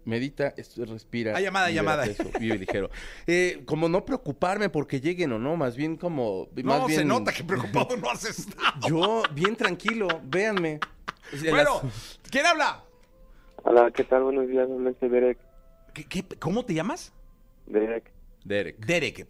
Medita, 0.05 0.53
es- 0.55 0.77
respira. 0.77 1.33
Ah, 1.35 1.41
llamada, 1.41 1.71
llamada. 1.71 2.03
peso, 2.05 2.23
vive 2.39 2.59
ligero. 2.59 2.91
Eh, 3.27 3.63
como 3.65 3.89
no 3.89 4.05
preocuparme 4.05 4.69
porque 4.69 5.01
lleguen 5.01 5.31
o 5.31 5.39
no, 5.39 5.55
más 5.55 5.75
bien 5.75 5.95
como. 5.97 6.47
No, 6.55 6.63
más 6.77 6.85
bien, 6.85 6.99
se 6.99 7.05
nota 7.05 7.33
que 7.33 7.43
preocupado 7.43 7.97
no 8.01 8.11
has 8.11 8.23
estado. 8.25 8.87
Yo, 8.87 9.23
bien 9.33 9.55
tranquilo, 9.55 10.07
véanme. 10.23 10.79
Bueno, 11.49 11.81
las- 11.83 12.19
¿quién 12.29 12.45
habla? 12.45 12.83
Hola, 13.63 13.89
¿qué 13.89 14.03
tal? 14.03 14.21
Buenos 14.25 14.47
días, 14.47 14.69
habla 14.69 14.91
este 14.91 15.09
Derek. 15.09 15.39
¿Qué, 15.95 16.03
qué- 16.03 16.37
cómo 16.39 16.65
te 16.65 16.73
llamas? 16.73 17.13
Derek. 17.65 18.11
Derek. 18.43 18.85
Derek. 18.85 19.25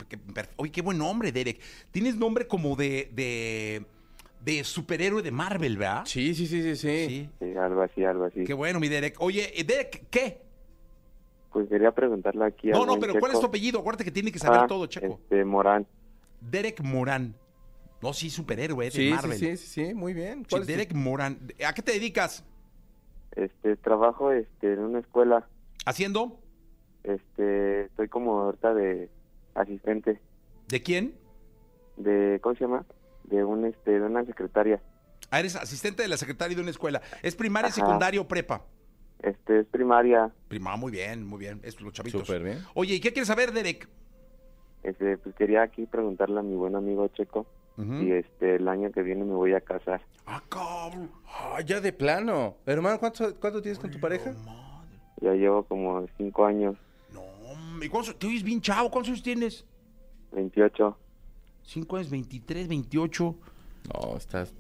Oye, 0.58 0.72
qué 0.72 0.82
buen 0.82 0.98
nombre, 0.98 1.32
Derek. 1.32 1.62
Tienes 1.92 2.16
nombre 2.18 2.48
como 2.48 2.76
de, 2.76 3.10
de, 3.14 3.86
de 4.44 4.64
superhéroe 4.64 5.22
de 5.22 5.32
Marvel, 5.32 5.78
¿verdad? 5.78 6.04
Sí, 6.06 6.34
sí, 6.34 6.48
sí, 6.48 6.62
sí, 6.64 6.76
sí. 6.76 7.06
Sí. 7.08 7.30
Sí, 7.40 7.56
algo 7.58 7.82
así, 7.84 8.04
algo 8.04 8.26
así. 8.26 8.44
Qué 8.44 8.54
bueno, 8.54 8.80
mi 8.80 8.90
Derek. 8.90 9.16
Oye, 9.20 9.58
eh, 9.58 9.64
Derek, 9.64 10.08
¿qué? 10.10 10.42
Pues 11.54 11.70
quería 11.70 11.92
preguntarle 11.92 12.46
aquí 12.46 12.68
No, 12.70 12.80
al 12.82 12.82
no, 12.82 12.88
buen 12.88 13.00
pero 13.00 13.14
Checo. 13.14 13.20
¿cuál 13.22 13.32
es 13.34 13.40
tu 13.40 13.46
apellido? 13.46 13.80
Acuérdate 13.80 14.04
que 14.04 14.12
tiene 14.12 14.32
que 14.32 14.40
saber 14.40 14.62
Ah, 14.64 14.68
todo, 14.68 14.88
Checo. 14.88 15.20
Este, 15.24 15.46
Morán. 15.46 15.86
Derek 16.42 16.82
Morán. 16.82 17.36
No, 18.02 18.12
sí, 18.12 18.30
superhéroe 18.30 18.86
de 18.86 18.92
Sí, 18.92 19.08
sí, 19.08 19.14
Marvel. 19.14 19.38
sí, 19.38 19.56
sí, 19.58 19.68
sí, 19.88 19.94
muy 19.94 20.14
bien. 20.14 20.40
Sí, 20.40 20.48
¿Cuál 20.50 20.64
tu- 20.64 20.68
Derek 20.68 20.94
Morán. 20.94 21.40
¿A 21.66 21.74
qué 21.74 21.82
te 21.84 21.94
dedicas? 21.94 22.44
Este, 23.36 23.78
trabajo 23.78 24.32
este, 24.32 24.74
en 24.74 24.80
una 24.80 25.00
escuela. 25.00 25.48
¿Haciendo? 25.86 26.40
Este, 27.06 27.84
estoy 27.86 28.08
como 28.10 28.42
ahorita 28.42 28.74
de 28.74 29.10
asistente 29.54 30.20
¿De 30.68 30.82
quién? 30.82 31.14
de, 31.98 32.40
¿cómo 32.42 32.56
se 32.56 32.62
llama? 32.66 32.86
De 33.26 33.44
un, 33.44 33.66
este, 33.66 33.92
de 34.00 34.02
una 34.02 34.26
secretaria. 34.26 34.82
Ah, 35.30 35.40
eres 35.40 35.56
asistente 35.56 36.02
de 36.02 36.08
la 36.10 36.18
secretaria 36.18 36.56
de 36.56 36.62
una 36.62 36.72
escuela. 36.72 37.02
¿Es 37.24 37.36
primaria, 37.36 37.70
Ajá. 37.70 37.76
secundaria 37.76 38.20
o 38.20 38.28
prepa? 38.28 38.64
Este, 39.20 39.60
es 39.60 39.68
primaria. 39.68 40.32
Prima, 40.48 40.76
muy 40.76 40.92
bien, 40.92 41.26
muy 41.26 41.40
bien. 41.40 41.62
Es 41.64 41.80
los 41.82 41.94
chavitos. 41.94 42.26
Súper 42.28 42.44
bien. 42.44 42.60
Oye, 42.74 42.96
¿y 42.96 43.00
qué 43.00 43.14
quieres 43.14 43.28
saber, 43.28 43.52
Derek? 43.54 43.88
Este, 44.84 45.18
pues 45.18 45.34
quería 45.36 45.62
aquí 45.64 45.86
preguntarle 45.86 46.40
a 46.40 46.44
mi 46.44 46.56
buen 46.56 46.76
amigo 46.76 47.08
Checo. 47.10 47.46
Ujú. 47.78 47.94
Y 48.04 48.12
este, 48.12 48.56
el 48.56 48.68
año 48.68 48.92
que 48.92 49.02
viene 49.04 49.24
me 49.24 49.34
voy 49.34 49.54
a 49.54 49.62
casar. 49.62 50.02
Ah, 50.26 50.42
cabrón. 50.50 51.10
Ah, 51.28 51.62
ya 51.66 51.82
de 51.82 51.94
plano. 51.94 52.56
Hermano, 52.66 53.00
¿cuánto, 53.00 53.36
cuánto 53.40 53.62
tienes 53.62 53.80
con 53.80 53.90
tu 53.92 54.00
pareja? 54.00 54.32
Madre. 54.46 55.00
Ya 55.22 55.34
llevo 55.34 55.64
como 55.64 56.06
cinco 56.18 56.46
años, 56.46 56.76
No, 57.76 57.84
¿y 57.86 57.90
cuántos- 57.90 58.18
te 58.18 58.28
oyes 58.28 58.44
bien 58.44 58.62
chavo? 58.62 58.90
¿Cuántos 58.90 59.10
años 59.12 59.24
tienes? 59.24 59.66
28. 60.32 60.98
Cinco 61.64 61.98
años, 61.98 62.10
23, 62.10 62.68
28. 62.68 63.36
No, 63.94 64.18
estás 64.18 64.54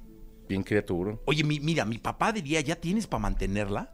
bien 0.47 0.63
criatura. 0.63 1.17
Oye, 1.25 1.44
mi- 1.44 1.59
mira, 1.59 1.85
mi 1.85 1.97
papá 1.97 2.31
diría, 2.31 2.62
¿ya 2.62 2.75
tienes 2.75 3.07
para 3.07 3.21
mantenerla? 3.21 3.91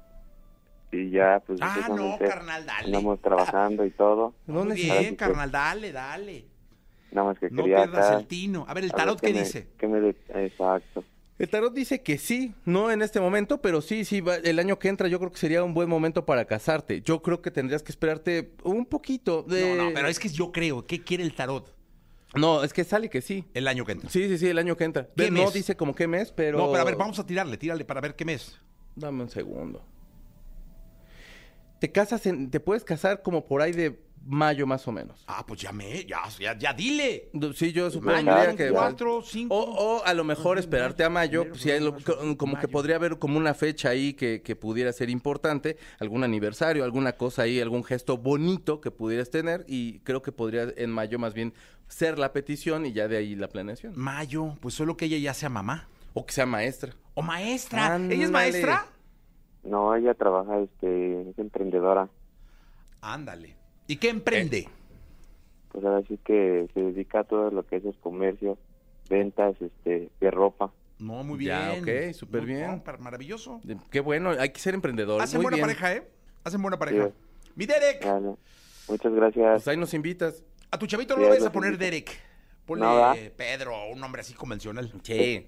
Y 0.91 1.09
ya, 1.11 1.41
pues, 1.45 1.59
Ah, 1.61 1.87
no, 1.89 2.17
carnal, 2.19 2.65
dale. 2.65 2.85
andamos 2.87 3.21
trabajando 3.21 3.85
y 3.85 3.91
todo. 3.91 4.33
No 4.47 4.59
Muy 4.65 4.69
necesitas- 4.73 4.99
bien, 4.99 5.15
carnal, 5.15 5.51
dale, 5.51 5.91
dale. 5.91 6.45
Nada 7.11 7.27
más 7.27 7.39
que 7.39 7.49
No 7.49 7.63
quería 7.63 7.77
pierdas 7.77 8.05
acá- 8.07 8.19
el 8.19 8.27
tino. 8.27 8.65
A 8.67 8.73
ver, 8.73 8.85
¿el 8.85 8.91
tarot 8.91 9.19
qué 9.19 9.33
me- 9.33 9.39
dice? 9.39 9.67
qué 9.77 9.87
me 9.87 9.99
de- 10.01 10.15
Exacto. 10.45 11.03
El 11.41 11.49
tarot 11.49 11.73
dice 11.73 12.03
que 12.03 12.19
sí, 12.19 12.53
no 12.65 12.91
en 12.91 13.01
este 13.01 13.19
momento, 13.19 13.61
pero 13.63 13.81
sí, 13.81 14.05
sí, 14.05 14.21
va- 14.21 14.35
el 14.35 14.59
año 14.59 14.77
que 14.77 14.89
entra 14.89 15.07
yo 15.07 15.17
creo 15.17 15.31
que 15.31 15.39
sería 15.39 15.63
un 15.63 15.73
buen 15.73 15.89
momento 15.89 16.23
para 16.23 16.45
casarte. 16.45 17.01
Yo 17.01 17.23
creo 17.23 17.41
que 17.41 17.49
tendrías 17.49 17.81
que 17.81 17.91
esperarte 17.91 18.51
un 18.63 18.85
poquito 18.85 19.41
de... 19.41 19.75
No, 19.75 19.85
no, 19.85 19.91
pero 19.91 20.07
es 20.07 20.19
que 20.19 20.29
yo 20.29 20.51
creo, 20.51 20.85
¿qué 20.85 21.01
quiere 21.03 21.23
el 21.23 21.33
tarot 21.33 21.73
No, 22.35 22.63
es 22.63 22.73
que 22.73 22.83
sale 22.83 23.09
que 23.09 23.21
sí. 23.23 23.43
el 23.55 23.67
año 23.67 23.85
que 23.85 23.93
entra? 23.93 24.07
Sí, 24.11 24.27
sí, 24.27 24.37
sí, 24.37 24.47
el 24.49 24.59
año 24.59 24.77
que 24.77 24.83
entra. 24.83 25.07
¿Qué 25.17 25.31
No 25.31 25.45
mes? 25.45 25.53
dice 25.53 25.75
como 25.75 25.95
qué 25.95 26.05
mes, 26.07 26.31
pero... 26.31 26.59
No, 26.59 26.69
pero 26.69 26.81
a 26.83 26.85
ver, 26.85 26.95
vamos 26.95 27.17
a 27.17 27.25
tirarle, 27.25 27.57
tírale 27.57 27.85
para 27.85 28.01
ver 28.01 28.15
qué 28.15 28.23
mes. 28.23 28.59
Dame 28.95 29.23
un 29.23 29.29
segundo. 29.31 29.83
Te 31.79 31.91
casas 31.91 32.23
en... 32.27 32.51
Te 32.51 32.59
puedes 32.59 32.83
casar 32.83 33.23
como 33.23 33.47
por 33.47 33.63
ahí 33.63 33.71
de 33.71 33.99
mayo 34.25 34.67
más 34.67 34.87
o 34.87 34.91
menos. 34.91 35.23
Ah, 35.27 35.43
pues 35.45 35.61
ya 35.61 35.71
me, 35.71 36.05
ya, 36.05 36.21
ya, 36.39 36.57
ya 36.57 36.73
dile. 36.73 37.29
Sí, 37.55 37.71
yo 37.71 37.89
supondría 37.89 38.55
que... 38.55 38.69
cuatro, 38.71 39.21
cinco. 39.23 39.55
O, 39.55 39.97
o 39.99 40.05
a 40.05 40.13
lo 40.13 40.23
mejor 40.23 40.57
esperarte 40.59 41.03
a 41.03 41.09
mayo, 41.09 41.47
pues, 41.49 41.61
si 41.61 41.71
hay 41.71 41.79
lo- 41.79 41.97
como 42.37 42.59
que 42.59 42.67
podría 42.67 42.97
haber 42.97 43.17
como 43.19 43.37
una 43.37 43.53
fecha 43.53 43.89
ahí 43.89 44.13
que, 44.13 44.41
que 44.41 44.55
pudiera 44.55 44.93
ser 44.93 45.09
importante, 45.09 45.77
algún 45.99 46.23
aniversario, 46.23 46.83
alguna 46.83 47.13
cosa 47.13 47.43
ahí, 47.43 47.59
algún 47.59 47.83
gesto 47.83 48.17
bonito 48.17 48.79
que 48.81 48.91
pudieras 48.91 49.29
tener 49.29 49.65
y 49.67 49.99
creo 49.99 50.21
que 50.21 50.31
podría 50.31 50.67
en 50.77 50.91
mayo 50.91 51.17
más 51.19 51.33
bien 51.33 51.53
ser 51.87 52.19
la 52.19 52.31
petición 52.31 52.85
y 52.85 52.93
ya 52.93 53.07
de 53.07 53.17
ahí 53.17 53.35
la 53.35 53.47
planeación. 53.49 53.93
Mayo, 53.95 54.55
pues 54.61 54.73
solo 54.75 54.95
que 54.97 55.05
ella 55.05 55.17
ya 55.17 55.33
sea 55.33 55.49
mamá. 55.49 55.87
O 56.13 56.25
que 56.25 56.33
sea 56.33 56.45
maestra. 56.45 56.93
O 57.13 57.21
maestra. 57.21 57.95
¿Ella 57.97 58.25
es 58.25 58.31
maestra? 58.31 58.85
No, 59.63 59.95
ella 59.95 60.13
trabaja, 60.13 60.59
este, 60.59 61.21
es 61.29 61.37
emprendedora. 61.39 62.09
Ándale. 63.01 63.55
¿Y 63.91 63.97
qué 63.97 64.07
emprende? 64.09 64.69
Pues 65.69 65.83
ahora 65.83 66.01
sí 66.07 66.17
que 66.23 66.69
se 66.73 66.79
dedica 66.79 67.19
a 67.19 67.23
todo 67.25 67.51
lo 67.51 67.63
que 67.65 67.75
es 67.75 67.83
el 67.85 67.93
comercio, 67.99 68.57
ventas, 69.09 69.53
este, 69.61 70.09
de 70.21 70.31
ropa. 70.31 70.71
No, 70.99 71.23
muy 71.25 71.37
bien. 71.39 71.49
Ya, 71.51 71.73
ok, 71.81 72.13
súper 72.13 72.45
bien. 72.45 72.81
no, 72.85 72.93
maravilloso. 72.99 73.59
De- 73.63 73.75
Qué 73.89 73.99
bueno, 73.99 74.29
hay 74.29 74.49
que 74.49 74.59
ser 74.61 74.75
emprendedor. 74.75 75.21
Hacen 75.21 75.39
Muy 75.39 75.43
buena 75.43 75.57
bien. 75.57 75.67
pareja, 75.67 75.93
¿eh? 75.93 76.07
Hacen 76.45 76.61
buena 76.61 76.79
pareja. 76.79 77.07
Sí. 77.07 77.13
Mi 77.55 77.65
Derek, 77.65 78.05
Vale. 78.05 78.35
Muchas 78.87 79.13
gracias. 79.13 79.51
Pues 79.55 79.67
ahí 79.67 79.75
nos 79.77 79.93
invitas. 79.93 80.45
a 80.71 80.77
tu 80.79 80.87
chavito 80.87 81.15
no 81.15 81.19
Sí, 81.19 81.23
lo 81.23 81.29
vayas 81.29 81.45
a 81.47 81.51
poner 81.51 81.73
invito. 81.73 81.83
Derek. 81.83 82.11
Ponle 82.65 82.85
No. 82.85 83.13
Pedro, 83.35 83.73
un 83.91 83.99
nombre 83.99 84.21
así 84.21 84.33
convencional. 84.33 84.89
Sí. 85.03 85.47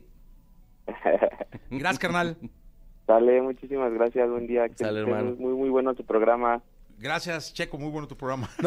Gracias, 1.70 2.00
carnal. 2.00 2.36
Sale, 3.08 3.42
muchísimas 3.42 3.94
gracias, 3.94 4.30
buen 4.30 4.48
día. 4.48 4.68
Que 4.68 4.76
Sale, 4.76 5.00
estés 5.00 5.14
hermano. 5.16 5.36
Muy, 5.38 5.54
muy 5.54 5.70
bueno 5.70 5.94
tu 5.94 6.04
programa. 6.06 6.62
Gracias, 7.00 7.54
Checo, 7.54 7.78
muy 7.78 7.90
bueno 7.90 8.08
tu 8.08 8.18
programa. 8.18 8.50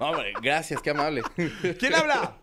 No, 0.00 0.10
hombre, 0.10 0.32
gracias, 0.40 0.80
qué 0.80 0.90
amable. 0.90 1.22
¿Quién 1.80 1.92
habla? 1.92 2.36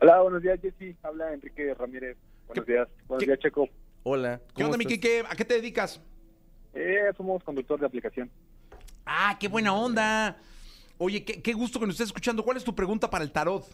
Hola, 0.00 0.22
buenos 0.22 0.40
días, 0.40 0.58
Jessy. 0.62 0.96
Habla 1.02 1.34
Enrique 1.34 1.74
Ramírez. 1.74 2.16
Buenos 2.46 2.64
días. 2.66 2.88
Buenos 3.06 3.20
¿Qué- 3.20 3.26
días, 3.26 3.38
Checo. 3.38 3.68
Hola. 4.02 4.40
¿Qué 4.48 4.54
¿cómo 4.62 4.66
onda, 4.68 4.78
mi? 4.78 4.86
Quique? 4.86 5.22
¿A 5.28 5.36
qué 5.36 5.44
te 5.44 5.54
dedicas? 5.56 6.00
Eh, 6.72 7.10
somos 7.18 7.44
conductor 7.44 7.78
de 7.78 7.84
aplicación. 7.84 8.30
Ah, 9.04 9.36
qué 9.38 9.46
buena 9.48 9.74
onda. 9.74 10.38
Oye, 10.96 11.22
qué, 11.22 11.42
qué 11.42 11.52
gusto 11.52 11.78
que 11.78 11.84
nos 11.84 11.96
estés 11.96 12.06
escuchando. 12.08 12.42
¿Cuál 12.42 12.56
es 12.56 12.64
tu 12.64 12.74
pregunta 12.74 13.10
para 13.10 13.24
el 13.24 13.30
tarot? 13.32 13.66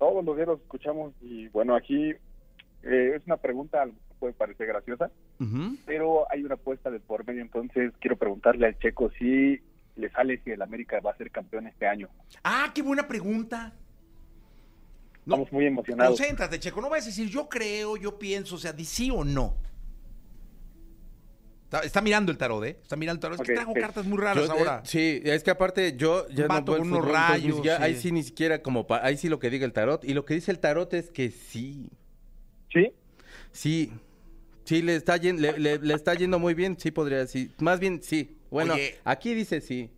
Todos 0.00 0.24
los 0.24 0.34
días 0.34 0.48
los 0.48 0.60
escuchamos 0.60 1.12
y 1.20 1.46
bueno, 1.50 1.76
aquí 1.76 2.10
eh, 2.82 3.12
es 3.14 3.24
una 3.26 3.36
pregunta, 3.36 3.84
puede 4.22 4.34
parecer 4.34 4.68
graciosa, 4.68 5.10
pero 5.84 6.30
hay 6.30 6.44
una 6.44 6.54
apuesta 6.54 6.92
de 6.92 7.00
por 7.00 7.26
medio, 7.26 7.42
entonces 7.42 7.92
quiero 8.00 8.16
preguntarle 8.16 8.66
al 8.68 8.78
Checo 8.78 9.10
si 9.18 9.60
le 9.96 10.10
sale 10.10 10.40
si 10.44 10.52
el 10.52 10.62
América 10.62 11.00
va 11.00 11.10
a 11.10 11.16
ser 11.16 11.32
campeón 11.32 11.66
este 11.66 11.88
año. 11.88 12.08
Ah, 12.44 12.70
qué 12.72 12.82
buena 12.82 13.08
pregunta. 13.08 13.72
No, 15.26 15.34
Estamos 15.34 15.52
muy 15.52 15.66
emocionados. 15.66 16.16
concéntrate, 16.20 16.60
Checo. 16.60 16.80
No 16.80 16.88
vayas 16.88 17.06
a 17.06 17.08
decir 17.10 17.28
yo 17.28 17.48
creo, 17.48 17.96
yo 17.96 18.16
pienso, 18.16 18.54
o 18.54 18.58
sea, 18.58 18.72
di 18.72 18.84
sí 18.84 19.10
o 19.10 19.24
no. 19.24 19.56
Está, 21.64 21.80
está 21.80 22.00
mirando 22.00 22.30
el 22.30 22.38
tarot, 22.38 22.64
¿eh? 22.64 22.78
Está 22.80 22.94
mirando 22.94 23.16
el 23.16 23.20
tarot. 23.22 23.40
Es 23.40 23.48
que 23.48 23.54
trajo 23.54 23.74
cartas 23.74 24.06
muy 24.06 24.18
raras 24.18 24.46
Yo, 24.46 24.54
eh, 24.54 24.56
ahora. 24.58 24.82
sí, 24.84 25.20
es 25.24 25.42
que 25.42 25.50
aparte 25.50 25.96
yo 25.96 26.28
ya 26.28 26.44
Un 26.44 26.48
no 26.48 26.64
con 26.64 26.80
unos 26.82 27.00
fútbol, 27.00 27.16
entonces 27.16 27.42
ni 27.44 27.50
rayos, 27.62 27.80
ahí 27.80 27.94
sí. 27.96 28.00
sí 28.02 28.12
ni 28.12 28.22
siquiera 28.22 28.62
como 28.62 28.86
pa- 28.86 29.04
ahí 29.04 29.16
sí 29.16 29.28
lo 29.28 29.40
que 29.40 29.50
diga 29.50 29.64
el 29.66 29.72
tarot 29.72 30.04
y 30.04 30.14
lo 30.14 30.24
que 30.24 30.34
dice 30.34 30.52
el 30.52 30.60
tarot 30.60 30.94
es 30.94 31.10
que 31.10 31.30
sí, 31.32 31.90
¿Sí? 32.72 32.92
sí, 33.52 33.92
sí 34.64 34.82
le 34.82 34.96
está 34.96 35.16
yendo, 35.16 35.42
le, 35.42 35.58
le- 35.58 35.78
le 35.78 35.94
está 35.94 36.14
yendo 36.14 36.38
muy 36.38 36.54
bien, 36.54 36.76
sí 36.78 36.90
podría 36.90 37.18
decir, 37.18 37.52
más 37.58 37.80
bien 37.80 38.02
sí. 38.02 38.36
Bueno, 38.50 38.74
Oye. 38.74 38.96
aquí 39.04 39.34
dice 39.34 39.60
sí. 39.60 39.90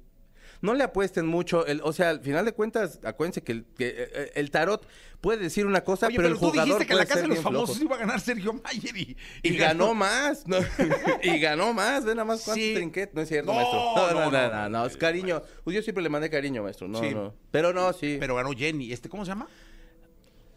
No 0.61 0.73
le 0.73 0.83
apuesten 0.85 1.27
mucho, 1.27 1.67
el, 1.67 1.83
o 1.85 1.93
sea, 1.93 2.09
al 2.09 2.21
final 2.21 2.47
de 2.47 2.53
cuentas, 2.53 2.99
acuérdense 3.05 3.43
que 3.43 3.53
el, 3.53 3.65
que, 3.77 3.95
eh, 3.99 4.33
el 4.37 4.51
tarot 4.51 4.87
puede 5.21 5.39
decir 5.43 5.67
una 5.67 5.83
cosa, 5.85 6.07
Oye, 6.07 6.17
pero, 6.17 6.29
el 6.29 6.35
tú 6.35 6.41
jugador 6.41 6.65
dijiste 6.65 6.87
que 6.87 6.93
en 6.93 6.99
la 6.99 7.05
casa 7.05 7.21
de 7.21 7.29
los 7.29 7.41
famosos 7.41 7.77
flojo. 7.77 7.85
iba 7.85 7.97
a 7.97 7.99
ganar 7.99 8.21
Sergio 8.21 8.55
Mayer 8.55 8.97
y, 8.97 9.17
Y 9.43 9.57
ganó 9.57 9.93
más, 9.93 10.47
¿no? 10.47 10.57
y 11.23 11.39
ganó 11.39 11.75
más, 11.75 12.07
ve 12.07 12.15
nada 12.15 12.25
más 12.25 12.43
cuántos 12.45 12.65
Sí. 12.65 12.73
trinquetes. 12.75 13.15
No 13.15 13.21
es 13.21 13.29
cierto, 13.29 13.53
No, 13.53 13.57
maestro. 13.59 13.79
No, 13.79 13.95
no, 13.95 14.07
no, 14.07 14.15
no, 14.15 14.31
no, 14.31 14.49
no, 14.49 14.63
no. 14.63 14.69
no, 14.71 14.87
es 14.87 14.97
cariño. 14.97 15.43
Pues 15.65 15.75
yo 15.77 15.83
siempre 15.83 16.03
le 16.03 16.09
mandé 16.09 16.31
cariño, 16.31 16.63
maestro. 16.63 16.89
No, 16.89 16.99
Sí. 17.01 17.11
no. 17.13 17.35
Pero 17.51 17.75
no, 17.75 17.93
sí. 17.93 18.17
Pero 18.19 18.35
ganó 18.37 18.53
Jenny. 18.53 18.91
Este, 18.91 19.11
¿Cómo 19.11 19.27
se 19.27 19.33
llama? 19.33 19.49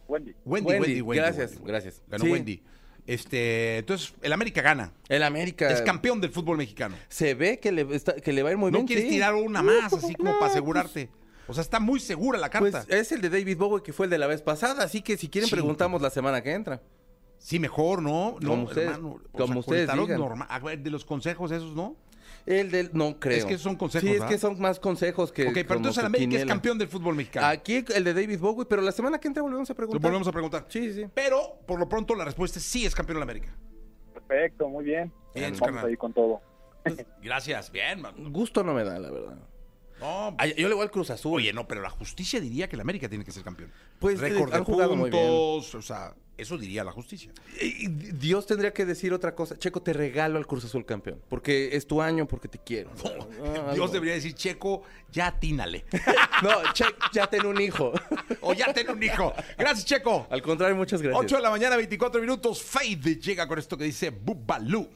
Wendy. 0.08 0.34
Wendy, 0.46 0.68
Wendy, 0.70 0.84
Wendy, 0.88 1.02
Wendy, 1.02 1.22
gracias, 1.22 1.52
Wendy. 1.56 1.68
gracias. 1.68 2.02
Ganó 2.08 2.24
Sí. 2.24 2.32
Wendy. 2.32 2.64
Este, 3.08 3.78
entonces, 3.80 4.14
el 4.22 4.34
América 4.34 4.62
gana. 4.62 4.92
El 5.08 5.24
América 5.24 5.72
Es 5.72 5.82
campeón 5.82 6.20
del 6.22 6.30
fútbol 6.32 6.58
mexicano. 6.58 6.96
se 7.08 7.34
ve 7.34 7.60
que 7.60 7.72
le, 7.72 7.88
está- 7.96 8.16
que 8.16 8.34
le 8.34 8.44
va 8.44 8.50
a 8.50 8.52
ir 8.52 8.58
muy 8.58 8.70
No 8.70 8.80
bien. 8.80 8.88
quieres 8.88 9.06
sí. 9.06 9.12
tirar 9.12 9.34
una 9.34 9.64
más, 9.64 9.94
así 9.94 10.14
como 10.14 10.30
No, 10.30 10.36
para 10.36 10.40
pues, 10.40 10.52
asegurarte. 10.52 11.10
O 11.48 11.54
sea, 11.54 11.62
está 11.62 11.80
muy 11.80 12.02
segura 12.02 12.38
la 12.38 12.50
Pues 12.50 12.74
carta. 12.74 12.94
es 12.96 13.12
el 13.14 13.22
de 13.22 13.30
David 13.30 13.58
Bowie 13.58 13.82
que 13.82 13.94
fue 13.94 14.08
el 14.08 14.10
de 14.10 14.18
la 14.18 14.28
vez 14.28 14.42
pasada, 14.42 14.84
así 14.84 15.02
que 15.02 15.16
si 15.16 15.30
quieren 15.30 15.48
Sí. 15.48 15.56
preguntamos 15.56 16.02
la 16.02 16.10
semana 16.10 16.44
que 16.44 16.52
entra. 16.52 16.82
Sí, 17.40 17.60
mejor, 17.60 18.02
¿no? 18.02 18.36
No, 18.42 18.50
Como 18.50 18.64
ustedes- 18.64 18.90
hermano. 18.90 19.22
O 19.32 19.38
como 19.38 19.54
sea, 19.54 19.60
ustedes 19.60 19.92
digan. 19.94 20.20
normal. 20.20 20.48
A 20.52 20.60
ver, 20.60 20.80
de 20.80 20.90
los 20.90 21.06
consejos 21.06 21.52
esos, 21.52 21.74
¿no? 21.74 21.96
El 22.46 22.72
del 22.72 22.90
no 22.94 23.20
creo. 23.20 23.38
Es 23.38 23.46
que 23.46 23.58
son 23.58 23.76
consejos, 23.76 24.02
Sí, 24.08 24.14
es 24.14 24.20
¿verdad? 24.22 24.30
que 24.30 24.38
son 24.38 24.60
más 24.60 24.80
consejos 24.80 25.32
que 25.32 25.48
ok, 25.48 25.54
pero 25.54 25.76
entonces 25.76 26.04
el 26.04 26.12
que 26.12 26.18
América 26.18 26.40
es 26.42 26.46
campeón 26.46 26.78
del 26.78 26.88
fútbol 26.88 27.16
mexicano. 27.16 27.48
Aquí 27.48 27.84
el 27.94 28.04
de 28.04 28.14
David 28.14 28.40
Bowie, 28.40 28.66
pero 28.66 28.82
la 28.82 28.92
semana 28.92 29.20
que 29.20 29.28
entra 29.28 29.44
volvemos 29.44 29.70
a 29.70 29.74
Lo 29.74 29.78
preguntar. 29.78 30.02
volvemos 30.02 30.28
a 30.28 30.32
preguntar. 30.32 30.66
Sí, 30.70 30.94
sí. 30.94 31.06
Pero, 31.14 31.60
por 31.68 31.80
lo 31.80 31.90
pronto, 31.90 32.16
la 32.16 32.24
respuesta 32.26 32.60
es 32.60 32.66
sí 32.66 32.86
es 32.86 32.96
campeón 32.96 33.16
del 33.18 33.24
América. 33.24 33.54
Perfecto, 34.14 34.70
muy 34.70 34.86
bien. 34.86 35.12
Bien, 35.36 35.48
Vamos 35.52 35.60
carnal. 35.62 35.86
ahí 35.86 35.98
con 35.98 36.14
todo. 36.14 36.42
Gracias, 37.22 37.72
bien, 37.72 38.02
man. 38.02 38.32
Gusto 38.32 38.64
no 38.64 38.74
me 38.74 38.84
da, 38.84 38.98
la 39.00 39.12
verdad. 39.12 39.38
No, 40.00 40.36
Ay, 40.38 40.54
yo 40.58 40.68
le 40.70 40.76
voy 40.76 40.84
al 40.84 40.92
Cruz 40.92 41.10
Azul. 41.10 41.34
Oye, 41.38 41.52
no, 41.54 41.68
pero 41.68 41.82
la 41.82 41.90
justicia 41.90 42.40
diría 42.40 42.70
que 42.70 42.76
el 42.76 42.82
América 42.82 43.10
tiene 43.10 43.26
que 43.26 43.32
ser 43.32 43.44
campeón. 43.44 43.72
Pues, 44.00 44.20
eh, 44.22 44.30
Récord 44.30 44.52
de 44.52 44.58
han 44.58 44.64
jugado 44.64 44.96
muy 44.96 45.10
bien. 45.10 45.26
puntos, 45.28 45.74
o 45.76 45.82
sea, 45.82 46.14
eso 46.38 46.58
diría 46.58 46.84
la 46.84 46.91
justicia. 46.91 47.32
Y- 47.62 47.88
Dios 47.88 48.46
tendría 48.46 48.74
que 48.74 48.86
decir 48.86 49.13
otra 49.13 49.34
cosa. 49.36 49.58
Checo, 49.58 49.82
te 49.82 49.94
regalo 49.94 50.38
al 50.38 50.46
Cruz 50.48 50.65
Azul 50.65 50.86
campeón. 50.86 51.20
Porque 51.29 51.75
es 51.75 51.88
tu 51.88 52.01
año, 52.01 52.27
porque 52.27 52.48
te 52.48 52.60
quiero. 52.60 52.91
Ah, 53.44 53.72
Dios 53.74 53.91
debería 53.91 54.13
decir, 54.15 54.34
Checo, 54.34 54.84
ya 55.12 55.27
atínale. 55.27 55.86
No, 56.44 56.51
Checo, 56.74 56.91
ya 57.12 57.25
ten 57.27 57.46
un 57.48 57.60
hijo. 57.60 57.91
o 58.41 58.53
ya 58.53 58.72
ten 58.72 58.89
un 58.91 59.01
hijo. 59.01 59.34
Gracias, 59.58 59.86
Checo. 59.86 60.27
Al 60.29 60.41
contrario, 60.44 60.75
muchas 60.75 61.01
gracias. 61.01 61.24
8 61.25 61.36
de 61.38 61.41
la 61.41 61.50
mañana, 61.50 61.75
24 61.75 62.22
minutos. 62.22 62.62
Fade 62.62 63.15
llega 63.15 63.48
con 63.48 63.58
esto 63.58 63.75
que 63.75 63.86
dice 63.86 64.12
Bubalú. 64.12 64.88